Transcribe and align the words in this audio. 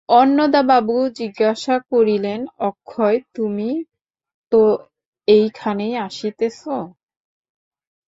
অন্নদাবাবু 0.09 0.95
জিজ্ঞাসা 1.15 1.75
করিলেন, 1.91 2.39
অক্ষয়, 2.59 3.17
তুমি 3.35 3.69
তো 4.51 4.61
এইখানেই 5.27 5.93
আসিতেছ? 5.97 6.59